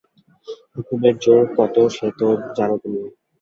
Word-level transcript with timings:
হুকুমের 0.73 1.15
জোর 1.23 1.41
কত 1.57 1.75
সে 1.95 2.07
তো 2.19 2.27
জান 2.55 2.71
তুমি। 2.81 3.01